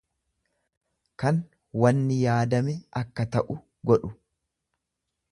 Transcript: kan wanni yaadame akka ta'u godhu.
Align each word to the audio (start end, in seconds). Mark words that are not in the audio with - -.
kan 1.23 1.41
wanni 1.83 2.17
yaadame 2.21 2.73
akka 3.01 3.25
ta'u 3.35 3.57
godhu. 3.91 4.11